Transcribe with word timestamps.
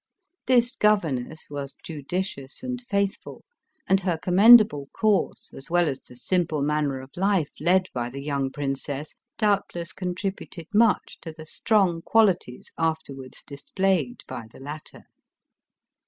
This 0.47 0.75
governess 0.75 1.45
was 1.47 1.75
judicious 1.83 2.63
and 2.63 2.81
faith 2.89 3.17
ful, 3.21 3.45
and 3.87 3.99
her 3.99 4.17
commendable 4.17 4.89
course 4.93 5.53
as 5.55 5.69
well 5.69 5.87
as 5.87 6.01
the 6.01 6.15
simple 6.15 6.63
manner 6.63 7.01
of 7.01 7.11
life 7.15 7.51
led 7.59 7.87
by 7.93 8.09
the 8.09 8.23
young 8.23 8.49
princess, 8.49 9.13
doubtless 9.37 9.93
contributed 9.93 10.65
much 10.73 11.19
to 11.21 11.31
the 11.31 11.45
strong 11.45 12.01
qualities 12.01 12.71
afterwards 12.79 13.43
dis 13.45 13.69
played 13.69 14.23
by 14.27 14.47
the 14.51 14.59
latter. 14.59 15.03